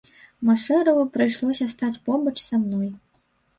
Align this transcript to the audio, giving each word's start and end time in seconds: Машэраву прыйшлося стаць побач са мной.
Машэраву 0.49 1.03
прыйшлося 1.17 1.69
стаць 1.75 1.93
побач 2.11 2.35
са 2.49 2.63
мной. 2.67 2.93